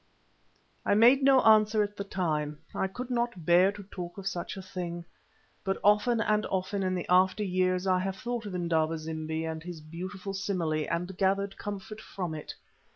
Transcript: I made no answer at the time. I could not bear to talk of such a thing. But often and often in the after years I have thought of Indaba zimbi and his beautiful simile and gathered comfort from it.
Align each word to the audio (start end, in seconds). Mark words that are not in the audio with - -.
I 0.83 0.95
made 0.95 1.21
no 1.21 1.41
answer 1.41 1.83
at 1.83 1.95
the 1.95 2.03
time. 2.03 2.57
I 2.73 2.87
could 2.87 3.11
not 3.11 3.45
bear 3.45 3.71
to 3.73 3.83
talk 3.83 4.17
of 4.17 4.25
such 4.25 4.57
a 4.57 4.61
thing. 4.63 5.05
But 5.63 5.77
often 5.83 6.19
and 6.19 6.43
often 6.47 6.81
in 6.81 6.95
the 6.95 7.05
after 7.07 7.43
years 7.43 7.85
I 7.85 7.99
have 7.99 8.15
thought 8.15 8.47
of 8.47 8.55
Indaba 8.55 8.97
zimbi 8.97 9.45
and 9.45 9.61
his 9.61 9.79
beautiful 9.79 10.33
simile 10.33 10.87
and 10.89 11.15
gathered 11.19 11.55
comfort 11.55 12.01
from 12.01 12.33
it. 12.33 12.55